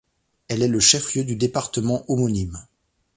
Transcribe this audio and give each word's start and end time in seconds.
Elle 0.47 0.63
est 0.63 0.67
le 0.67 0.79
chef-lieu 0.79 1.23
du 1.23 1.35
département 1.35 2.03
homonyme. 2.07 2.57